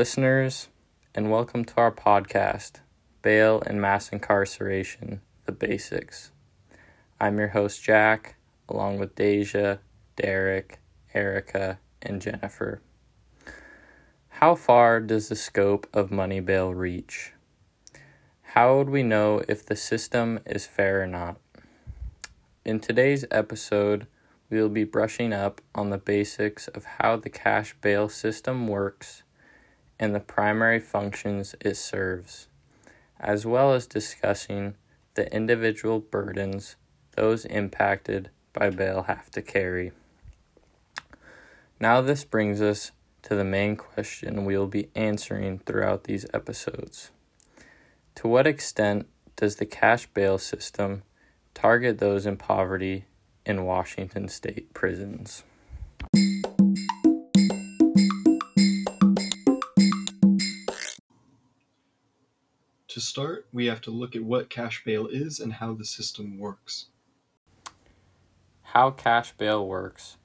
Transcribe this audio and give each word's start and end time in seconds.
listeners, 0.00 0.68
and 1.14 1.30
welcome 1.30 1.62
to 1.62 1.76
our 1.76 1.92
podcast, 1.92 2.80
Bail 3.20 3.62
and 3.66 3.82
Mass 3.82 4.08
Incarceration 4.08 5.20
The 5.44 5.52
Basics. 5.52 6.30
I'm 7.20 7.36
your 7.36 7.48
host, 7.48 7.82
Jack, 7.82 8.36
along 8.66 8.98
with 8.98 9.14
Deja, 9.14 9.76
Derek, 10.16 10.78
Erica, 11.12 11.80
and 12.00 12.22
Jennifer. 12.22 12.80
How 14.30 14.54
far 14.54 15.00
does 15.00 15.28
the 15.28 15.36
scope 15.36 15.86
of 15.92 16.10
money 16.10 16.40
bail 16.40 16.72
reach? 16.72 17.34
How 18.54 18.78
would 18.78 18.88
we 18.88 19.02
know 19.02 19.42
if 19.48 19.66
the 19.66 19.76
system 19.76 20.40
is 20.46 20.64
fair 20.64 21.02
or 21.02 21.06
not? 21.06 21.36
In 22.64 22.80
today's 22.80 23.26
episode, 23.30 24.06
we 24.48 24.62
will 24.62 24.70
be 24.70 24.84
brushing 24.84 25.34
up 25.34 25.60
on 25.74 25.90
the 25.90 25.98
basics 25.98 26.68
of 26.68 26.86
how 26.86 27.16
the 27.16 27.28
cash 27.28 27.76
bail 27.82 28.08
system 28.08 28.66
works 28.66 29.24
and 30.00 30.14
the 30.14 30.20
primary 30.20 30.80
functions 30.80 31.54
it 31.60 31.76
serves, 31.76 32.48
as 33.20 33.44
well 33.44 33.74
as 33.74 33.86
discussing 33.86 34.74
the 35.14 35.32
individual 35.32 36.00
burdens 36.00 36.76
those 37.16 37.44
impacted 37.44 38.30
by 38.54 38.70
bail 38.70 39.02
have 39.02 39.30
to 39.30 39.42
carry. 39.42 39.92
Now, 41.78 42.00
this 42.00 42.24
brings 42.24 42.62
us 42.62 42.92
to 43.22 43.34
the 43.34 43.44
main 43.44 43.76
question 43.76 44.46
we 44.46 44.56
will 44.56 44.66
be 44.66 44.88
answering 44.94 45.58
throughout 45.58 46.04
these 46.04 46.24
episodes. 46.32 47.10
To 48.16 48.28
what 48.28 48.46
extent 48.46 49.06
does 49.36 49.56
the 49.56 49.66
cash 49.66 50.06
bail 50.06 50.38
system 50.38 51.02
target 51.52 51.98
those 51.98 52.24
in 52.24 52.38
poverty 52.38 53.04
in 53.44 53.64
Washington 53.64 54.28
state 54.28 54.72
prisons? 54.72 55.42
To 63.00 63.06
start, 63.06 63.46
we 63.50 63.64
have 63.64 63.80
to 63.82 63.90
look 63.90 64.14
at 64.14 64.24
what 64.24 64.50
cash 64.50 64.84
bail 64.84 65.06
is 65.06 65.40
and 65.40 65.54
how 65.54 65.72
the 65.72 65.86
system 65.86 66.38
works. 66.38 66.88
How 68.60 68.90
Cash 68.90 69.32
Bail 69.38 69.66
Works 69.66 70.18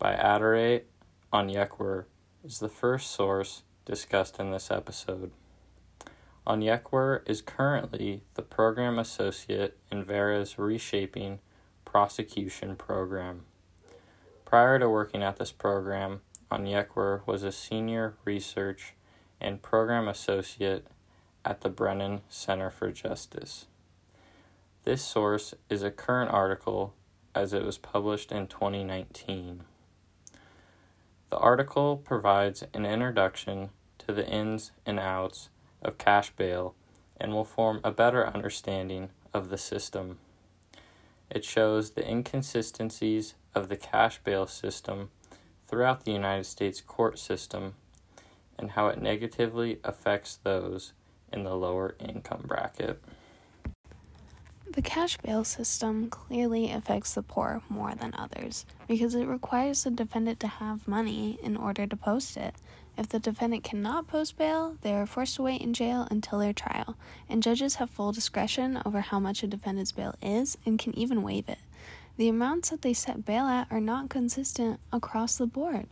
by 0.00 0.16
Adureh 0.16 0.82
Onyekwere 1.32 2.06
is 2.44 2.58
the 2.58 2.68
first 2.68 3.12
source 3.12 3.62
discussed 3.84 4.40
in 4.40 4.50
this 4.50 4.72
episode. 4.72 5.30
Onyekwere 6.44 7.20
is 7.30 7.42
currently 7.42 8.22
the 8.34 8.42
program 8.42 8.98
associate 8.98 9.78
in 9.92 10.04
VERA's 10.04 10.58
Reshaping 10.58 11.38
Prosecution 11.84 12.74
Program. 12.74 13.42
Prior 14.44 14.80
to 14.80 14.90
working 14.90 15.22
at 15.22 15.36
this 15.36 15.52
program, 15.52 16.22
Onyekwere 16.50 17.24
was 17.24 17.44
a 17.44 17.52
senior 17.52 18.16
research 18.24 18.94
and 19.40 19.62
program 19.62 20.08
associate 20.08 20.88
at 21.46 21.60
the 21.60 21.68
Brennan 21.68 22.22
Center 22.28 22.70
for 22.70 22.90
Justice. 22.90 23.66
This 24.82 25.00
source 25.00 25.54
is 25.70 25.82
a 25.82 25.92
current 25.92 26.32
article 26.32 26.92
as 27.34 27.52
it 27.52 27.64
was 27.64 27.78
published 27.78 28.32
in 28.32 28.48
2019. 28.48 29.62
The 31.30 31.38
article 31.38 31.96
provides 31.96 32.64
an 32.74 32.84
introduction 32.84 33.70
to 33.98 34.12
the 34.12 34.28
ins 34.28 34.72
and 34.84 34.98
outs 34.98 35.48
of 35.82 35.98
cash 35.98 36.30
bail 36.30 36.74
and 37.16 37.32
will 37.32 37.44
form 37.44 37.80
a 37.84 37.92
better 37.92 38.26
understanding 38.26 39.10
of 39.32 39.48
the 39.48 39.58
system. 39.58 40.18
It 41.30 41.44
shows 41.44 41.90
the 41.90 42.08
inconsistencies 42.08 43.34
of 43.54 43.68
the 43.68 43.76
cash 43.76 44.18
bail 44.24 44.46
system 44.46 45.10
throughout 45.68 46.04
the 46.04 46.12
United 46.12 46.44
States 46.44 46.80
court 46.80 47.18
system 47.18 47.74
and 48.58 48.72
how 48.72 48.88
it 48.88 49.00
negatively 49.00 49.78
affects 49.84 50.38
those 50.42 50.92
in 51.32 51.44
the 51.44 51.54
lower 51.54 51.94
income 52.00 52.44
bracket. 52.46 53.02
The 54.68 54.82
cash 54.82 55.16
bail 55.18 55.44
system 55.44 56.10
clearly 56.10 56.70
affects 56.70 57.14
the 57.14 57.22
poor 57.22 57.62
more 57.68 57.94
than 57.94 58.14
others 58.14 58.66
because 58.88 59.14
it 59.14 59.26
requires 59.26 59.84
the 59.84 59.90
defendant 59.90 60.40
to 60.40 60.48
have 60.48 60.88
money 60.88 61.38
in 61.42 61.56
order 61.56 61.86
to 61.86 61.96
post 61.96 62.36
it. 62.36 62.54
If 62.98 63.08
the 63.08 63.18
defendant 63.18 63.62
cannot 63.62 64.08
post 64.08 64.36
bail, 64.36 64.76
they 64.82 64.94
are 64.94 65.06
forced 65.06 65.36
to 65.36 65.42
wait 65.42 65.60
in 65.60 65.72
jail 65.72 66.08
until 66.10 66.38
their 66.38 66.52
trial, 66.52 66.96
and 67.28 67.42
judges 67.42 67.76
have 67.76 67.90
full 67.90 68.12
discretion 68.12 68.82
over 68.84 69.00
how 69.00 69.20
much 69.20 69.42
a 69.42 69.46
defendant's 69.46 69.92
bail 69.92 70.14
is 70.20 70.58
and 70.66 70.78
can 70.78 70.98
even 70.98 71.22
waive 71.22 71.48
it. 71.48 71.58
The 72.16 72.28
amounts 72.28 72.70
that 72.70 72.80
they 72.80 72.94
set 72.94 73.26
bail 73.26 73.46
at 73.46 73.70
are 73.70 73.80
not 73.80 74.08
consistent 74.08 74.80
across 74.92 75.36
the 75.36 75.46
board. 75.46 75.86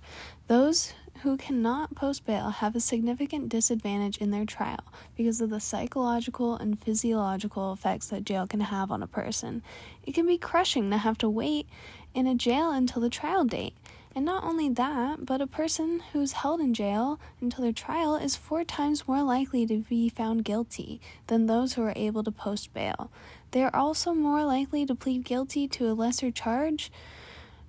Those 0.46 0.94
who 1.22 1.36
cannot 1.36 1.94
post 1.94 2.26
bail 2.26 2.50
have 2.50 2.74
a 2.74 2.80
significant 2.80 3.48
disadvantage 3.48 4.18
in 4.18 4.30
their 4.30 4.44
trial 4.44 4.84
because 5.16 5.40
of 5.40 5.50
the 5.50 5.60
psychological 5.60 6.56
and 6.56 6.78
physiological 6.78 7.72
effects 7.72 8.08
that 8.08 8.24
jail 8.24 8.46
can 8.46 8.60
have 8.60 8.90
on 8.90 9.02
a 9.02 9.06
person. 9.06 9.62
It 10.04 10.12
can 10.14 10.26
be 10.26 10.38
crushing 10.38 10.90
to 10.90 10.98
have 10.98 11.18
to 11.18 11.28
wait 11.28 11.66
in 12.14 12.26
a 12.26 12.34
jail 12.34 12.70
until 12.70 13.02
the 13.02 13.10
trial 13.10 13.44
date. 13.44 13.74
And 14.16 14.24
not 14.24 14.44
only 14.44 14.68
that, 14.68 15.26
but 15.26 15.40
a 15.40 15.46
person 15.46 16.00
who's 16.12 16.32
held 16.32 16.60
in 16.60 16.72
jail 16.72 17.18
until 17.40 17.64
their 17.64 17.72
trial 17.72 18.14
is 18.14 18.36
four 18.36 18.62
times 18.62 19.08
more 19.08 19.22
likely 19.22 19.66
to 19.66 19.78
be 19.78 20.08
found 20.08 20.44
guilty 20.44 21.00
than 21.26 21.46
those 21.46 21.72
who 21.72 21.82
are 21.82 21.92
able 21.96 22.22
to 22.22 22.30
post 22.30 22.72
bail. 22.72 23.10
They 23.50 23.64
are 23.64 23.74
also 23.74 24.14
more 24.14 24.44
likely 24.44 24.86
to 24.86 24.94
plead 24.94 25.24
guilty 25.24 25.66
to 25.68 25.90
a 25.90 25.94
lesser 25.94 26.30
charge 26.30 26.92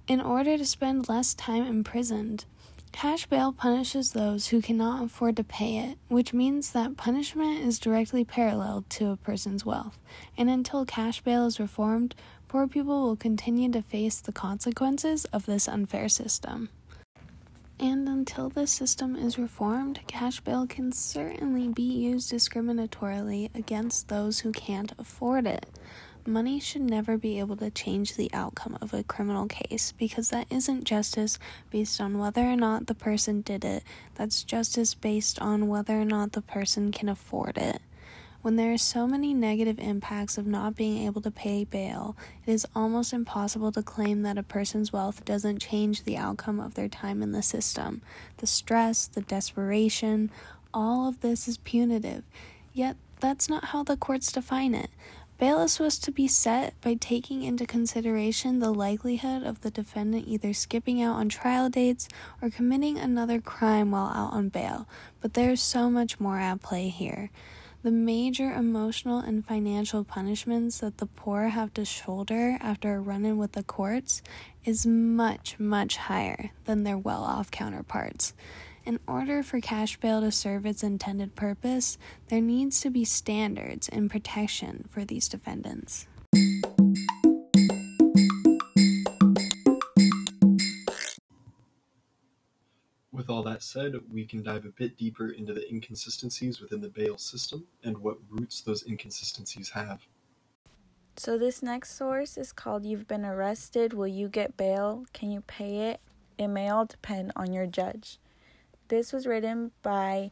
in 0.07 0.21
order 0.21 0.55
to 0.57 0.65
spend 0.65 1.09
less 1.09 1.33
time 1.33 1.65
imprisoned. 1.65 2.45
Cash 2.95 3.25
bail 3.25 3.51
punishes 3.51 4.11
those 4.11 4.47
who 4.47 4.61
cannot 4.61 5.03
afford 5.03 5.35
to 5.35 5.43
pay 5.43 5.79
it, 5.79 5.97
which 6.07 6.33
means 6.33 6.71
that 6.71 6.95
punishment 6.95 7.59
is 7.59 7.77
directly 7.77 8.23
parallel 8.23 8.85
to 8.87 9.11
a 9.11 9.17
person's 9.17 9.65
wealth. 9.65 9.99
And 10.37 10.49
until 10.49 10.85
cash 10.85 11.19
bail 11.19 11.45
is 11.45 11.59
reformed, 11.59 12.15
poor 12.47 12.67
people 12.67 13.03
will 13.03 13.17
continue 13.17 13.69
to 13.73 13.81
face 13.81 14.21
the 14.21 14.31
consequences 14.31 15.25
of 15.33 15.45
this 15.45 15.67
unfair 15.67 16.07
system. 16.07 16.69
And 17.81 18.07
until 18.07 18.47
this 18.47 18.71
system 18.71 19.17
is 19.17 19.37
reformed, 19.37 19.99
cash 20.07 20.39
bail 20.39 20.65
can 20.65 20.93
certainly 20.93 21.67
be 21.67 21.83
used 21.83 22.31
discriminatorily 22.31 23.53
against 23.53 24.07
those 24.07 24.39
who 24.39 24.53
can't 24.53 24.93
afford 24.97 25.47
it. 25.47 25.65
Money 26.27 26.59
should 26.59 26.81
never 26.81 27.19
be 27.19 27.37
able 27.37 27.55
to 27.55 27.69
change 27.69 28.15
the 28.15 28.31
outcome 28.33 28.75
of 28.81 28.95
a 28.95 29.03
criminal 29.03 29.45
case 29.45 29.93
because 29.95 30.29
that 30.29 30.47
isn't 30.49 30.83
justice 30.83 31.37
based 31.69 32.01
on 32.01 32.17
whether 32.17 32.41
or 32.41 32.55
not 32.55 32.87
the 32.87 32.95
person 32.95 33.41
did 33.41 33.63
it. 33.63 33.83
That's 34.15 34.43
justice 34.43 34.95
based 34.95 35.39
on 35.39 35.67
whether 35.67 36.01
or 36.01 36.05
not 36.05 36.31
the 36.31 36.41
person 36.41 36.91
can 36.91 37.09
afford 37.09 37.59
it. 37.59 37.79
When 38.41 38.55
there 38.55 38.73
are 38.73 38.77
so 38.77 39.05
many 39.05 39.35
negative 39.35 39.77
impacts 39.77 40.39
of 40.39 40.47
not 40.47 40.75
being 40.75 41.05
able 41.05 41.21
to 41.21 41.29
pay 41.29 41.63
bail, 41.63 42.17
it 42.47 42.51
is 42.51 42.65
almost 42.75 43.13
impossible 43.13 43.71
to 43.73 43.83
claim 43.83 44.23
that 44.23 44.39
a 44.39 44.43
person's 44.43 44.91
wealth 44.91 45.25
doesn't 45.25 45.61
change 45.61 46.03
the 46.03 46.17
outcome 46.17 46.59
of 46.59 46.73
their 46.73 46.87
time 46.87 47.21
in 47.21 47.33
the 47.33 47.43
system. 47.43 48.01
The 48.37 48.47
stress, 48.47 49.05
the 49.05 49.21
desperation, 49.21 50.31
all 50.73 51.07
of 51.07 51.21
this 51.21 51.47
is 51.47 51.57
punitive. 51.57 52.23
Yet, 52.73 52.97
that's 53.19 53.47
not 53.47 53.65
how 53.65 53.83
the 53.83 53.95
courts 53.95 54.31
define 54.31 54.73
it. 54.73 54.89
Bail 55.37 55.59
is 55.59 55.73
supposed 55.73 56.01
to 56.05 56.11
be 56.11 56.29
set 56.29 56.79
by 56.79 56.93
taking 56.93 57.43
into 57.43 57.65
consideration 57.65 58.59
the 58.59 58.71
likelihood 58.71 59.43
of 59.43 59.59
the 59.61 59.69
defendant 59.69 60.29
either 60.29 60.53
skipping 60.53 61.01
out 61.01 61.17
on 61.17 61.27
trial 61.27 61.69
dates 61.69 62.07
or 62.41 62.49
committing 62.49 62.97
another 62.97 63.41
crime 63.41 63.91
while 63.91 64.07
out 64.07 64.31
on 64.31 64.47
bail, 64.47 64.87
but 65.19 65.33
there's 65.33 65.61
so 65.61 65.89
much 65.89 66.21
more 66.21 66.39
at 66.39 66.61
play 66.61 66.87
here. 66.87 67.31
The 67.83 67.91
major 67.91 68.53
emotional 68.53 69.19
and 69.19 69.45
financial 69.45 70.05
punishments 70.05 70.77
that 70.79 70.99
the 70.99 71.05
poor 71.05 71.49
have 71.49 71.73
to 71.73 71.83
shoulder 71.83 72.57
after 72.61 72.95
a 72.95 73.01
run 73.01 73.25
in 73.25 73.37
with 73.37 73.51
the 73.51 73.63
courts 73.63 74.21
is 74.63 74.87
much, 74.87 75.59
much 75.59 75.97
higher 75.97 76.51
than 76.63 76.83
their 76.83 76.97
well 76.97 77.23
off 77.23 77.51
counterparts. 77.51 78.33
In 78.85 78.99
order 79.07 79.41
for 79.41 79.59
cash 79.59 79.97
bail 79.97 80.21
to 80.21 80.31
serve 80.31 80.63
its 80.63 80.83
intended 80.83 81.35
purpose, 81.35 81.97
there 82.27 82.39
needs 82.39 82.81
to 82.81 82.91
be 82.91 83.03
standards 83.03 83.89
and 83.89 84.11
protection 84.11 84.85
for 84.91 85.03
these 85.03 85.27
defendants. 85.27 86.05
With 93.11 93.27
all 93.27 93.41
that 93.41 93.63
said, 93.63 93.95
we 94.13 94.23
can 94.23 94.43
dive 94.43 94.65
a 94.65 94.69
bit 94.69 94.97
deeper 94.97 95.29
into 95.31 95.55
the 95.55 95.67
inconsistencies 95.67 96.61
within 96.61 96.81
the 96.81 96.89
bail 96.89 97.17
system 97.17 97.65
and 97.83 97.97
what 97.97 98.17
roots 98.29 98.61
those 98.61 98.85
inconsistencies 98.85 99.71
have. 99.71 100.05
So, 101.17 101.39
this 101.39 101.63
next 101.63 101.97
source 101.97 102.37
is 102.37 102.51
called 102.51 102.85
You've 102.85 103.07
Been 103.07 103.25
Arrested. 103.25 103.93
Will 103.93 104.05
you 104.05 104.27
get 104.27 104.57
bail? 104.57 105.05
Can 105.11 105.31
you 105.31 105.41
pay 105.41 105.89
it? 105.89 106.01
It 106.37 106.49
may 106.49 106.69
all 106.69 106.85
depend 106.85 107.31
on 107.35 107.51
your 107.51 107.65
judge. 107.65 108.19
This 108.87 109.11
was 109.11 109.25
written 109.25 109.71
by 109.81 110.29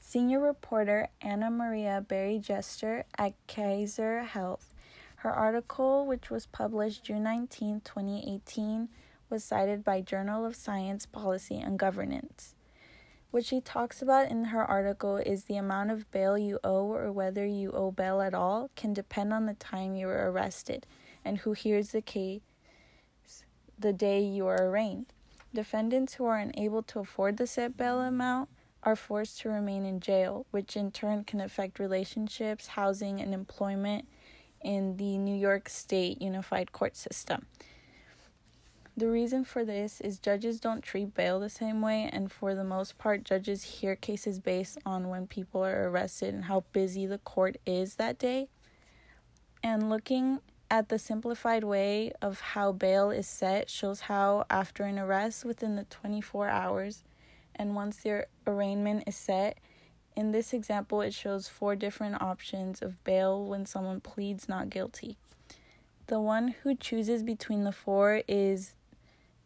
senior 0.00 0.40
reporter 0.40 1.10
Anna 1.20 1.48
Maria 1.48 2.04
Barry-Jester 2.06 3.04
at 3.16 3.34
Kaiser 3.46 4.24
Health. 4.24 4.74
Her 5.18 5.30
article, 5.30 6.04
which 6.04 6.28
was 6.28 6.46
published 6.46 7.04
June 7.04 7.22
19, 7.22 7.82
2018, 7.84 8.88
was 9.30 9.44
cited 9.44 9.84
by 9.84 10.00
Journal 10.00 10.44
of 10.44 10.56
Science 10.56 11.06
Policy 11.06 11.60
and 11.60 11.78
Governance. 11.78 12.56
What 13.30 13.44
she 13.44 13.60
talks 13.60 14.02
about 14.02 14.28
in 14.28 14.46
her 14.46 14.64
article 14.64 15.16
is 15.18 15.44
the 15.44 15.56
amount 15.56 15.92
of 15.92 16.10
bail 16.10 16.36
you 16.36 16.58
owe 16.64 16.92
or 16.92 17.12
whether 17.12 17.46
you 17.46 17.70
owe 17.70 17.92
bail 17.92 18.20
at 18.20 18.34
all 18.34 18.70
can 18.74 18.92
depend 18.92 19.32
on 19.32 19.46
the 19.46 19.54
time 19.54 19.94
you 19.94 20.08
were 20.08 20.32
arrested 20.32 20.84
and 21.24 21.38
who 21.38 21.52
hears 21.52 21.90
the 21.90 22.02
case 22.02 22.40
the 23.78 23.92
day 23.92 24.20
you 24.20 24.48
are 24.48 24.68
arraigned. 24.68 25.13
Defendants 25.54 26.14
who 26.14 26.24
are 26.24 26.38
unable 26.38 26.82
to 26.82 26.98
afford 26.98 27.36
the 27.36 27.46
set 27.46 27.76
bail 27.76 28.00
amount 28.00 28.48
are 28.82 28.96
forced 28.96 29.40
to 29.40 29.48
remain 29.48 29.84
in 29.84 30.00
jail, 30.00 30.46
which 30.50 30.76
in 30.76 30.90
turn 30.90 31.22
can 31.22 31.40
affect 31.40 31.78
relationships, 31.78 32.66
housing, 32.66 33.20
and 33.20 33.32
employment 33.32 34.08
in 34.60 34.96
the 34.96 35.16
New 35.16 35.34
York 35.34 35.68
State 35.68 36.20
Unified 36.20 36.72
Court 36.72 36.96
System. 36.96 37.46
The 38.96 39.08
reason 39.08 39.44
for 39.44 39.64
this 39.64 40.00
is 40.00 40.18
judges 40.18 40.58
don't 40.58 40.82
treat 40.82 41.14
bail 41.14 41.38
the 41.38 41.48
same 41.48 41.80
way, 41.80 42.10
and 42.12 42.32
for 42.32 42.56
the 42.56 42.64
most 42.64 42.98
part, 42.98 43.22
judges 43.22 43.62
hear 43.62 43.94
cases 43.94 44.40
based 44.40 44.78
on 44.84 45.08
when 45.08 45.28
people 45.28 45.64
are 45.64 45.88
arrested 45.88 46.34
and 46.34 46.44
how 46.44 46.64
busy 46.72 47.06
the 47.06 47.18
court 47.18 47.56
is 47.64 47.94
that 47.94 48.18
day. 48.18 48.48
And 49.62 49.88
looking 49.88 50.40
at 50.74 50.88
the 50.88 50.98
simplified 50.98 51.62
way 51.62 52.10
of 52.20 52.40
how 52.40 52.72
bail 52.72 53.12
is 53.12 53.28
set 53.28 53.70
shows 53.70 54.00
how, 54.00 54.44
after 54.50 54.82
an 54.82 54.98
arrest 54.98 55.44
within 55.44 55.76
the 55.76 55.84
24 55.84 56.48
hours, 56.48 57.04
and 57.54 57.76
once 57.76 57.98
their 57.98 58.26
arraignment 58.44 59.04
is 59.06 59.14
set, 59.14 59.56
in 60.16 60.32
this 60.32 60.52
example, 60.52 61.00
it 61.00 61.14
shows 61.14 61.46
four 61.46 61.76
different 61.76 62.20
options 62.20 62.82
of 62.82 63.04
bail 63.04 63.44
when 63.46 63.66
someone 63.66 64.00
pleads 64.00 64.48
not 64.48 64.68
guilty. 64.68 65.16
The 66.08 66.20
one 66.20 66.56
who 66.64 66.74
chooses 66.74 67.22
between 67.22 67.62
the 67.62 67.70
four 67.70 68.22
is 68.26 68.74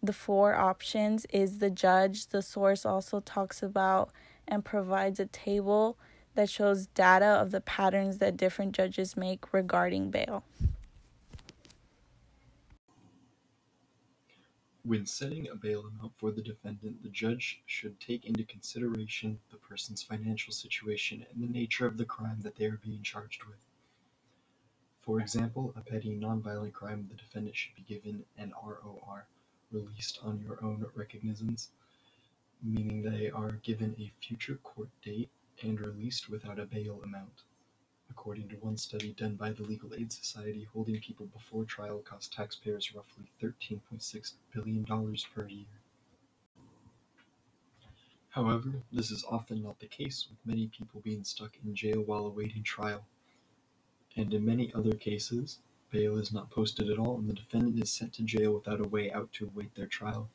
the 0.03 0.15
four 0.15 0.55
options 0.55 1.27
is 1.31 1.59
the 1.59 1.71
judge. 1.71 2.29
The 2.29 2.41
source 2.41 2.87
also 2.87 3.21
talks 3.21 3.63
about 3.63 4.13
and 4.47 4.65
provides 4.65 5.21
a 5.21 5.27
table 5.27 5.99
that 6.37 6.49
shows 6.49 6.87
data 6.87 7.27
of 7.27 7.51
the 7.51 7.61
patterns 7.61 8.17
that 8.17 8.39
different 8.39 8.73
judges 8.73 9.15
make 9.15 9.53
regarding 9.53 10.11
bail. 10.11 10.43
When 14.89 15.05
setting 15.05 15.47
a 15.47 15.55
bail 15.55 15.85
amount 15.85 16.17
for 16.17 16.31
the 16.31 16.41
defendant, 16.41 17.03
the 17.03 17.11
judge 17.11 17.61
should 17.67 18.01
take 18.01 18.25
into 18.25 18.43
consideration 18.43 19.39
the 19.51 19.59
person's 19.59 20.03
financial 20.03 20.51
situation 20.51 21.27
and 21.31 21.43
the 21.43 21.47
nature 21.47 21.87
of 21.87 21.99
the 21.99 22.07
crime 22.07 22.41
that 22.41 22.57
they 22.57 22.65
are 22.65 22.81
being 22.83 23.03
charged 23.03 23.45
with. 23.45 23.59
For 25.03 25.21
example, 25.21 25.75
a 25.77 25.83
petty 25.83 26.17
nonviolent 26.17 26.73
crime, 26.73 27.07
the 27.07 27.17
defendant 27.17 27.55
should 27.55 27.75
be 27.75 27.83
given 27.83 28.25
an 28.39 28.55
ROR, 28.65 29.27
released 29.71 30.21
on 30.23 30.41
your 30.41 30.65
own 30.65 30.87
recognizance, 30.95 31.69
meaning 32.63 33.03
they 33.03 33.29
are 33.29 33.61
given 33.63 33.95
a 33.99 34.11
future 34.27 34.57
court 34.57 34.89
date 35.03 35.29
and 35.63 35.79
released 35.79 36.31
without 36.31 36.59
a 36.59 36.65
bail 36.65 37.03
amount. 37.03 37.43
According 38.11 38.49
to 38.49 38.57
one 38.57 38.77
study 38.77 39.13
done 39.13 39.37
by 39.37 39.53
the 39.53 39.63
Legal 39.63 39.95
Aid 39.95 40.13
Society, 40.13 40.65
holding 40.73 41.01
people 41.01 41.27
before 41.27 41.65
trial 41.65 42.01
costs 42.01 42.35
taxpayers 42.35 42.95
roughly 42.95 43.31
$13.6 43.43 44.33
billion 44.53 44.85
per 45.35 45.47
year. 45.47 45.67
However, 48.31 48.83
this 48.93 49.11
is 49.11 49.25
often 49.25 49.63
not 49.63 49.81
the 49.81 49.87
case, 49.87 50.29
with 50.29 50.39
many 50.47 50.69
people 50.69 51.01
being 51.01 51.25
stuck 51.25 51.57
in 51.65 51.75
jail 51.75 52.03
while 52.03 52.27
awaiting 52.27 52.63
trial. 52.63 53.05
And 54.17 54.33
in 54.33 54.45
many 54.45 54.73
other 54.75 54.95
cases, 54.95 55.59
bail 55.91 56.19
is 56.19 56.33
not 56.33 56.51
posted 56.51 56.91
at 56.91 56.99
all 56.99 57.19
and 57.19 57.29
the 57.29 57.35
defendant 57.35 57.83
is 57.83 57.91
sent 57.91 58.13
to 58.15 58.23
jail 58.23 58.53
without 58.53 58.81
a 58.81 58.89
way 58.89 59.11
out 59.11 59.33
to 59.35 59.47
await 59.47 59.75
their 59.75 59.87
trial. 59.87 60.29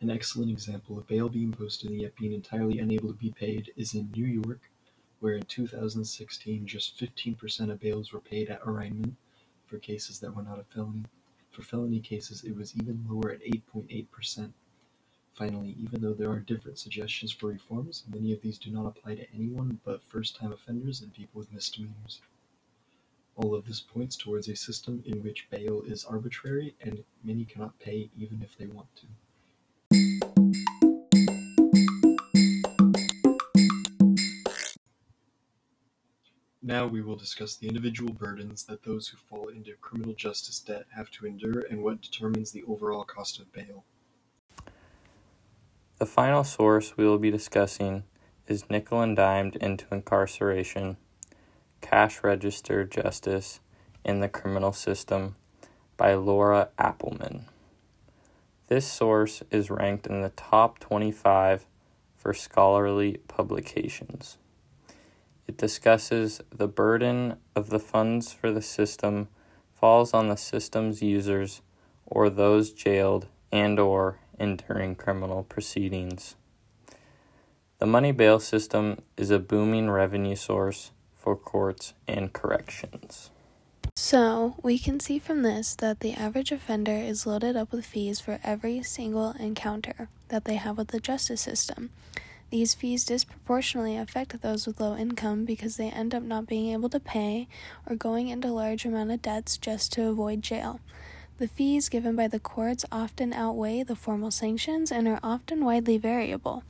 An 0.00 0.10
excellent 0.10 0.50
example 0.50 0.98
of 0.98 1.06
bail 1.06 1.28
being 1.28 1.52
posted 1.52 1.90
and 1.90 2.00
yet 2.00 2.16
being 2.16 2.32
entirely 2.32 2.78
unable 2.78 3.08
to 3.08 3.14
be 3.14 3.30
paid 3.30 3.72
is 3.76 3.94
in 3.94 4.10
New 4.12 4.26
York, 4.26 4.70
where 5.20 5.34
in 5.34 5.42
2016 5.44 6.66
just 6.66 6.98
15% 6.98 7.70
of 7.70 7.80
bails 7.80 8.12
were 8.12 8.20
paid 8.20 8.48
at 8.48 8.60
arraignment 8.66 9.16
for 9.66 9.78
cases 9.78 10.20
that 10.20 10.34
were 10.34 10.42
not 10.42 10.58
a 10.58 10.64
felony. 10.64 11.04
For 11.50 11.62
felony 11.62 12.00
cases, 12.00 12.44
it 12.44 12.54
was 12.54 12.76
even 12.76 13.06
lower 13.08 13.32
at 13.32 13.42
8.8%. 13.42 14.52
Finally, 15.32 15.76
even 15.78 16.00
though 16.00 16.14
there 16.14 16.30
are 16.30 16.40
different 16.40 16.78
suggestions 16.78 17.32
for 17.32 17.48
reforms, 17.48 18.04
many 18.08 18.32
of 18.32 18.40
these 18.40 18.58
do 18.58 18.70
not 18.70 18.86
apply 18.86 19.14
to 19.14 19.34
anyone 19.34 19.80
but 19.84 20.02
first 20.02 20.36
time 20.36 20.52
offenders 20.52 21.02
and 21.02 21.12
people 21.12 21.38
with 21.38 21.52
misdemeanors. 21.52 22.20
All 23.36 23.54
of 23.54 23.66
this 23.66 23.80
points 23.80 24.16
towards 24.16 24.48
a 24.48 24.56
system 24.56 25.02
in 25.04 25.22
which 25.22 25.48
bail 25.50 25.82
is 25.82 26.04
arbitrary 26.04 26.74
and 26.80 27.04
many 27.22 27.44
cannot 27.44 27.78
pay 27.78 28.08
even 28.16 28.42
if 28.42 28.56
they 28.56 28.66
want 28.66 28.94
to. 28.96 29.06
Now 36.66 36.84
we 36.84 37.00
will 37.00 37.14
discuss 37.14 37.54
the 37.54 37.68
individual 37.68 38.12
burdens 38.12 38.64
that 38.64 38.82
those 38.82 39.06
who 39.06 39.18
fall 39.18 39.46
into 39.46 39.74
criminal 39.80 40.14
justice 40.14 40.58
debt 40.58 40.86
have 40.96 41.12
to 41.12 41.24
endure 41.24 41.60
and 41.70 41.80
what 41.80 42.02
determines 42.02 42.50
the 42.50 42.64
overall 42.64 43.04
cost 43.04 43.38
of 43.38 43.52
bail. 43.52 43.84
The 45.98 46.06
final 46.06 46.42
source 46.42 46.96
we 46.96 47.06
will 47.06 47.18
be 47.18 47.30
discussing 47.30 48.02
is 48.48 48.68
Nickel 48.68 49.00
and 49.00 49.14
Dimed 49.14 49.54
into 49.54 49.86
Incarceration 49.92 50.96
Cash 51.82 52.24
Register 52.24 52.84
Justice 52.84 53.60
in 54.04 54.18
the 54.18 54.28
Criminal 54.28 54.72
System 54.72 55.36
by 55.96 56.14
Laura 56.14 56.70
Appleman. 56.80 57.44
This 58.66 58.90
source 58.90 59.40
is 59.52 59.70
ranked 59.70 60.08
in 60.08 60.20
the 60.20 60.30
top 60.30 60.80
25 60.80 61.64
for 62.16 62.34
scholarly 62.34 63.18
publications. 63.28 64.38
It 65.46 65.56
discusses 65.56 66.40
the 66.50 66.68
burden 66.68 67.36
of 67.54 67.70
the 67.70 67.78
funds 67.78 68.32
for 68.32 68.50
the 68.50 68.62
system 68.62 69.28
falls 69.74 70.12
on 70.12 70.28
the 70.28 70.36
system's 70.36 71.02
users 71.02 71.62
or 72.04 72.30
those 72.30 72.72
jailed 72.72 73.26
and 73.52 73.78
or 73.78 74.18
enduring 74.38 74.96
criminal 74.96 75.44
proceedings. 75.44 76.34
The 77.78 77.86
money 77.86 78.12
bail 78.12 78.40
system 78.40 79.02
is 79.16 79.30
a 79.30 79.38
booming 79.38 79.90
revenue 79.90 80.36
source 80.36 80.92
for 81.14 81.36
courts 81.36 81.92
and 82.08 82.32
corrections. 82.32 83.30
So, 83.94 84.56
we 84.62 84.78
can 84.78 85.00
see 85.00 85.18
from 85.18 85.42
this 85.42 85.74
that 85.76 86.00
the 86.00 86.12
average 86.12 86.52
offender 86.52 86.96
is 86.96 87.26
loaded 87.26 87.56
up 87.56 87.72
with 87.72 87.86
fees 87.86 88.20
for 88.20 88.38
every 88.44 88.82
single 88.82 89.30
encounter 89.32 90.08
that 90.28 90.44
they 90.44 90.56
have 90.56 90.76
with 90.76 90.88
the 90.88 91.00
justice 91.00 91.40
system. 91.40 91.90
These 92.50 92.74
fees 92.74 93.04
disproportionately 93.04 93.96
affect 93.96 94.40
those 94.40 94.66
with 94.66 94.80
low 94.80 94.96
income 94.96 95.44
because 95.44 95.76
they 95.76 95.90
end 95.90 96.14
up 96.14 96.22
not 96.22 96.46
being 96.46 96.72
able 96.72 96.88
to 96.90 97.00
pay 97.00 97.48
or 97.88 97.96
going 97.96 98.28
into 98.28 98.52
large 98.52 98.84
amount 98.84 99.10
of 99.10 99.22
debts 99.22 99.58
just 99.58 99.92
to 99.94 100.06
avoid 100.06 100.42
jail. 100.42 100.80
The 101.38 101.48
fees 101.48 101.90
given 101.90 102.16
by 102.16 102.28
the 102.28 102.40
courts 102.40 102.86
often 102.90 103.34
outweigh 103.34 103.82
the 103.82 103.94
formal 103.94 104.30
sanctions 104.30 104.90
and 104.90 105.06
are 105.06 105.20
often 105.22 105.66
widely 105.66 105.98
variable. 105.98 106.62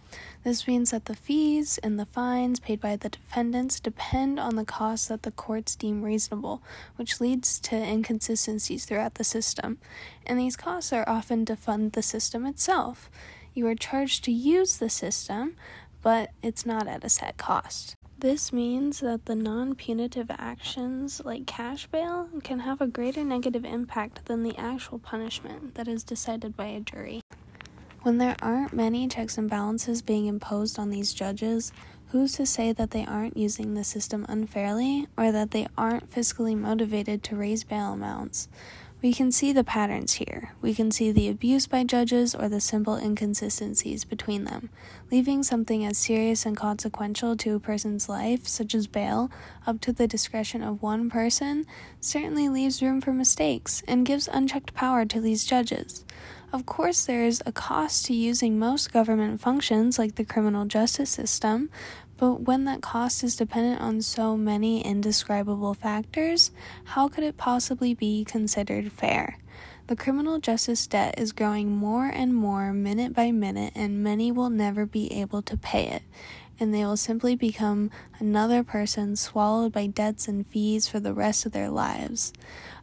This 0.42 0.66
means 0.66 0.90
that 0.90 1.04
the 1.04 1.14
fees 1.14 1.78
and 1.84 2.00
the 2.00 2.06
fines 2.06 2.58
paid 2.58 2.80
by 2.80 2.96
the 2.96 3.10
defendants 3.10 3.78
depend 3.78 4.40
on 4.40 4.56
the 4.56 4.64
costs 4.64 5.06
that 5.06 5.22
the 5.22 5.30
courts 5.30 5.76
deem 5.76 6.02
reasonable, 6.02 6.62
which 6.96 7.20
leads 7.20 7.60
to 7.60 7.76
inconsistencies 7.76 8.86
throughout 8.86 9.14
the 9.14 9.24
system. 9.24 9.78
And 10.26 10.40
these 10.40 10.56
costs 10.56 10.92
are 10.92 11.08
often 11.08 11.44
to 11.44 11.54
fund 11.54 11.92
the 11.92 12.02
system 12.02 12.44
itself. 12.44 13.08
You 13.56 13.66
are 13.68 13.74
charged 13.74 14.22
to 14.24 14.32
use 14.32 14.76
the 14.76 14.90
system, 14.90 15.56
but 16.02 16.28
it's 16.42 16.66
not 16.66 16.86
at 16.86 17.04
a 17.04 17.08
set 17.08 17.38
cost. 17.38 17.94
This 18.18 18.52
means 18.52 19.00
that 19.00 19.24
the 19.24 19.34
non 19.34 19.74
punitive 19.74 20.30
actions 20.30 21.22
like 21.24 21.46
cash 21.46 21.86
bail 21.86 22.28
can 22.44 22.58
have 22.58 22.82
a 22.82 22.86
greater 22.86 23.24
negative 23.24 23.64
impact 23.64 24.26
than 24.26 24.42
the 24.42 24.58
actual 24.58 24.98
punishment 24.98 25.74
that 25.76 25.88
is 25.88 26.04
decided 26.04 26.54
by 26.54 26.66
a 26.66 26.80
jury. 26.80 27.22
When 28.02 28.18
there 28.18 28.36
aren't 28.42 28.74
many 28.74 29.08
checks 29.08 29.38
and 29.38 29.48
balances 29.48 30.02
being 30.02 30.26
imposed 30.26 30.78
on 30.78 30.90
these 30.90 31.14
judges, 31.14 31.72
who's 32.08 32.34
to 32.34 32.44
say 32.44 32.72
that 32.72 32.90
they 32.90 33.06
aren't 33.06 33.38
using 33.38 33.72
the 33.72 33.84
system 33.84 34.26
unfairly 34.28 35.06
or 35.16 35.32
that 35.32 35.52
they 35.52 35.66
aren't 35.78 36.10
fiscally 36.10 36.54
motivated 36.54 37.22
to 37.22 37.36
raise 37.36 37.64
bail 37.64 37.94
amounts? 37.94 38.48
We 39.06 39.12
can 39.12 39.30
see 39.30 39.52
the 39.52 39.62
patterns 39.62 40.14
here. 40.14 40.50
We 40.60 40.74
can 40.74 40.90
see 40.90 41.12
the 41.12 41.28
abuse 41.28 41.68
by 41.68 41.84
judges 41.84 42.34
or 42.34 42.48
the 42.48 42.58
simple 42.60 42.96
inconsistencies 42.96 44.04
between 44.04 44.42
them, 44.42 44.68
leaving 45.12 45.44
something 45.44 45.84
as 45.84 45.96
serious 45.96 46.44
and 46.44 46.56
consequential 46.56 47.36
to 47.36 47.54
a 47.54 47.60
person's 47.60 48.08
life, 48.08 48.48
such 48.48 48.74
as 48.74 48.88
bail, 48.88 49.30
up 49.64 49.80
to 49.82 49.92
the 49.92 50.08
discretion 50.08 50.60
of 50.60 50.82
one 50.82 51.08
person, 51.08 51.66
certainly 52.00 52.48
leaves 52.48 52.82
room 52.82 53.00
for 53.00 53.12
mistakes 53.12 53.80
and 53.86 54.04
gives 54.06 54.26
unchecked 54.26 54.74
power 54.74 55.04
to 55.04 55.20
these 55.20 55.44
judges. 55.44 56.04
Of 56.52 56.66
course, 56.66 57.04
there 57.04 57.24
is 57.24 57.40
a 57.46 57.52
cost 57.52 58.06
to 58.06 58.12
using 58.12 58.58
most 58.58 58.92
government 58.92 59.40
functions 59.40 60.00
like 60.00 60.16
the 60.16 60.24
criminal 60.24 60.64
justice 60.64 61.10
system, 61.10 61.70
but 62.16 62.42
when 62.42 62.64
that 62.64 62.80
cost 62.80 63.22
is 63.22 63.36
dependent 63.36 63.80
on 63.80 64.00
so 64.02 64.36
many 64.36 64.84
indescribable 64.84 65.74
factors, 65.74 66.50
how 66.84 67.08
could 67.08 67.24
it 67.24 67.36
possibly 67.36 67.94
be 67.94 68.24
considered 68.24 68.92
fair? 68.92 69.38
The 69.88 69.96
criminal 69.96 70.40
justice 70.40 70.86
debt 70.86 71.14
is 71.16 71.30
growing 71.30 71.76
more 71.76 72.06
and 72.06 72.34
more 72.34 72.72
minute 72.72 73.12
by 73.12 73.30
minute, 73.30 73.72
and 73.76 74.02
many 74.02 74.32
will 74.32 74.50
never 74.50 74.84
be 74.84 75.12
able 75.12 75.42
to 75.42 75.56
pay 75.56 75.86
it, 75.88 76.02
and 76.58 76.72
they 76.72 76.84
will 76.84 76.96
simply 76.96 77.36
become 77.36 77.90
another 78.18 78.62
person 78.62 79.16
swallowed 79.16 79.72
by 79.72 79.86
debts 79.86 80.28
and 80.28 80.46
fees 80.46 80.88
for 80.88 81.00
the 81.00 81.12
rest 81.12 81.46
of 81.46 81.52
their 81.52 81.68
lives. 81.70 82.32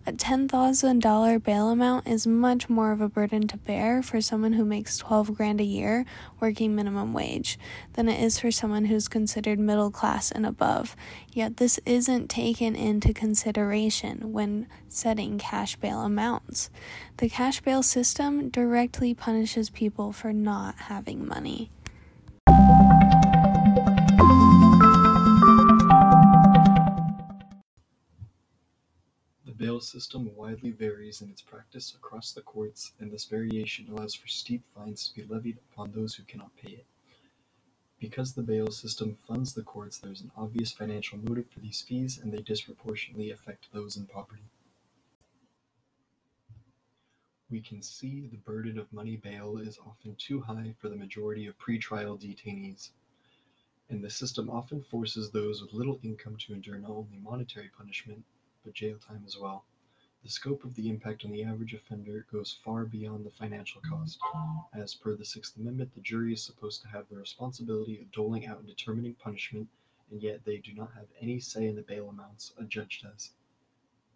A 0.06 0.12
$10,000 0.12 1.44
bail 1.44 1.70
amount 1.70 2.08
is 2.08 2.28
much 2.28 2.70
more 2.70 2.92
of 2.92 3.00
a 3.00 3.08
burden 3.08 3.48
to 3.48 3.56
bear 3.56 4.04
for 4.04 4.20
someone 4.20 4.52
who 4.52 4.66
makes 4.66 4.98
12 4.98 5.34
grand 5.34 5.62
a 5.62 5.64
year 5.64 6.04
working 6.42 6.76
minimum 6.76 7.14
wage 7.14 7.58
than 7.94 8.10
it 8.10 8.22
is 8.22 8.38
for 8.38 8.52
someone 8.52 8.86
who's 8.86 9.08
considered 9.08 9.60
middle 9.60 9.92
class 9.92 10.30
and 10.30 10.46
above. 10.46 10.98
Yet 11.32 11.56
this 11.56 11.80
isn't 11.86 12.30
taken 12.30 12.76
into 12.76 13.14
consideration 13.14 14.34
when 14.34 14.68
setting 14.90 15.38
cash 15.38 15.78
bail 15.78 16.02
amounts. 16.02 16.70
The 17.18 17.30
cash 17.30 17.62
bail 17.62 17.82
system 17.82 18.50
directly 18.50 19.14
punishes 19.14 19.70
people 19.70 20.12
for 20.12 20.34
not 20.34 20.76
having 20.76 21.26
money. 21.26 21.72
Bail 29.64 29.80
system 29.80 30.30
widely 30.36 30.72
varies 30.72 31.22
in 31.22 31.30
its 31.30 31.42
practice 31.42 31.94
across 31.96 32.34
the 32.34 32.42
courts, 32.42 32.92
and 33.00 33.10
this 33.10 33.24
variation 33.24 33.88
allows 33.90 34.14
for 34.14 34.28
steep 34.28 34.62
fines 34.76 35.08
to 35.08 35.16
be 35.16 35.34
levied 35.34 35.58
upon 35.72 35.90
those 35.94 36.16
who 36.16 36.24
cannot 36.24 36.54
pay 36.58 36.72
it. 36.72 36.86
Because 37.98 38.34
the 38.34 38.42
bail 38.42 38.72
system 38.72 39.18
funds 39.26 39.54
the 39.54 39.64
courts, 39.64 40.00
there 40.00 40.12
is 40.12 40.20
an 40.20 40.32
obvious 40.36 40.74
financial 40.74 41.18
motive 41.18 41.50
for 41.50 41.62
these 41.62 41.80
fees, 41.80 42.20
and 42.22 42.34
they 42.34 42.42
disproportionately 42.42 43.32
affect 43.32 43.72
those 43.72 43.96
in 43.96 44.06
poverty. 44.06 44.44
We 47.50 47.62
can 47.62 47.82
see 47.82 48.28
the 48.30 48.36
burden 48.36 48.78
of 48.78 48.92
money 48.92 49.16
bail 49.16 49.60
is 49.60 49.80
often 49.88 50.16
too 50.16 50.42
high 50.42 50.76
for 50.78 50.90
the 50.90 50.98
majority 50.98 51.48
of 51.48 51.58
pretrial 51.58 52.20
detainees, 52.20 52.90
and 53.90 54.04
the 54.04 54.10
system 54.10 54.50
often 54.50 54.82
forces 54.82 55.32
those 55.32 55.62
with 55.62 55.72
little 55.72 56.02
income 56.04 56.36
to 56.40 56.54
endure 56.54 56.80
not 56.80 56.92
only 56.92 57.18
monetary 57.24 57.70
punishment, 57.78 58.26
but 58.64 58.74
jail 58.74 58.98
time 58.98 59.24
as 59.26 59.38
well. 59.38 59.66
The 60.24 60.30
scope 60.30 60.64
of 60.64 60.76
the 60.76 60.90
impact 60.90 61.26
on 61.26 61.32
the 61.32 61.44
average 61.44 61.74
offender 61.74 62.26
goes 62.32 62.58
far 62.64 62.86
beyond 62.86 63.26
the 63.26 63.30
financial 63.30 63.82
cost. 63.82 64.20
As 64.74 64.96
per 64.96 65.16
the 65.16 65.26
Sixth 65.26 65.58
Amendment, 65.58 65.94
the 65.94 66.02
jury 66.02 66.32
is 66.32 66.42
supposed 66.42 66.82
to 66.82 66.88
have 66.88 67.10
the 67.10 67.18
responsibility 67.18 68.00
of 68.00 68.12
doling 68.14 68.48
out 68.48 68.60
and 68.60 68.68
determining 68.68 69.16
punishment, 69.16 69.68
and 70.10 70.24
yet 70.24 70.46
they 70.46 70.60
do 70.60 70.74
not 70.74 70.94
have 70.94 71.08
any 71.20 71.40
say 71.40 71.68
in 71.68 71.76
the 71.76 71.82
bail 71.82 72.08
amounts 72.08 72.54
a 72.58 72.64
judge 72.64 73.02
does. 73.02 73.32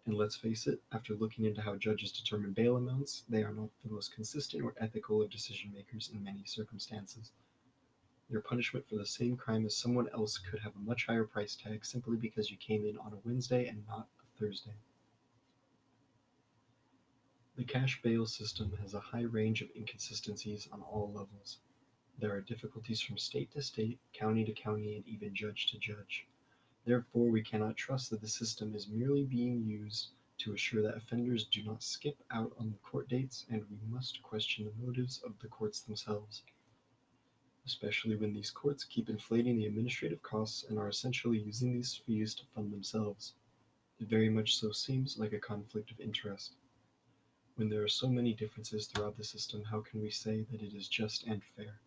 And 0.06 0.16
let's 0.16 0.36
face 0.36 0.66
it, 0.66 0.80
after 0.92 1.14
looking 1.14 1.44
into 1.44 1.60
how 1.60 1.76
judges 1.76 2.10
determine 2.10 2.52
bail 2.52 2.78
amounts, 2.78 3.24
they 3.28 3.42
are 3.42 3.52
not 3.52 3.68
the 3.84 3.92
most 3.92 4.14
consistent 4.14 4.64
or 4.64 4.74
ethical 4.78 5.20
of 5.20 5.28
decision 5.28 5.70
makers 5.74 6.08
in 6.10 6.24
many 6.24 6.44
circumstances. 6.46 7.32
Your 8.30 8.40
punishment 8.40 8.88
for 8.88 8.96
the 8.96 9.04
same 9.04 9.36
crime 9.36 9.66
as 9.66 9.76
someone 9.76 10.08
else 10.14 10.38
could 10.38 10.60
have 10.60 10.74
a 10.74 10.80
much 10.80 11.04
higher 11.04 11.24
price 11.24 11.54
tag 11.54 11.84
simply 11.84 12.16
because 12.16 12.50
you 12.50 12.56
came 12.56 12.86
in 12.86 12.96
on 12.96 13.12
a 13.12 13.28
Wednesday 13.28 13.66
and 13.66 13.86
not 13.86 14.08
Thursday. 14.38 14.74
The 17.56 17.64
cash 17.64 18.00
bail 18.02 18.24
system 18.24 18.72
has 18.80 18.94
a 18.94 19.00
high 19.00 19.22
range 19.22 19.62
of 19.62 19.68
inconsistencies 19.74 20.68
on 20.70 20.80
all 20.80 21.10
levels. 21.12 21.58
There 22.20 22.32
are 22.32 22.40
difficulties 22.40 23.00
from 23.00 23.18
state 23.18 23.50
to 23.52 23.62
state, 23.62 23.98
county 24.12 24.44
to 24.44 24.52
county, 24.52 24.94
and 24.94 25.06
even 25.08 25.34
judge 25.34 25.66
to 25.72 25.78
judge. 25.78 26.26
Therefore, 26.84 27.30
we 27.30 27.42
cannot 27.42 27.76
trust 27.76 28.10
that 28.10 28.20
the 28.20 28.28
system 28.28 28.76
is 28.76 28.88
merely 28.88 29.24
being 29.24 29.64
used 29.66 30.10
to 30.38 30.52
assure 30.52 30.82
that 30.82 30.96
offenders 30.96 31.44
do 31.44 31.64
not 31.64 31.82
skip 31.82 32.16
out 32.30 32.52
on 32.60 32.70
the 32.70 32.78
court 32.78 33.08
dates, 33.08 33.44
and 33.50 33.64
we 33.68 33.76
must 33.92 34.22
question 34.22 34.64
the 34.64 34.86
motives 34.86 35.20
of 35.24 35.32
the 35.40 35.48
courts 35.48 35.80
themselves, 35.80 36.44
especially 37.66 38.14
when 38.14 38.32
these 38.32 38.52
courts 38.52 38.84
keep 38.84 39.08
inflating 39.08 39.56
the 39.56 39.66
administrative 39.66 40.22
costs 40.22 40.64
and 40.68 40.78
are 40.78 40.88
essentially 40.88 41.38
using 41.38 41.72
these 41.72 42.00
fees 42.06 42.34
to 42.36 42.44
fund 42.54 42.72
themselves. 42.72 43.34
It 44.00 44.08
very 44.08 44.28
much 44.28 44.56
so 44.56 44.70
seems 44.70 45.18
like 45.18 45.32
a 45.32 45.40
conflict 45.40 45.90
of 45.90 46.00
interest. 46.00 46.54
When 47.56 47.68
there 47.68 47.82
are 47.82 47.88
so 47.88 48.08
many 48.08 48.32
differences 48.32 48.86
throughout 48.86 49.16
the 49.16 49.24
system, 49.24 49.64
how 49.64 49.80
can 49.80 50.00
we 50.00 50.10
say 50.10 50.42
that 50.50 50.62
it 50.62 50.72
is 50.72 50.88
just 50.88 51.24
and 51.26 51.42
fair? 51.42 51.80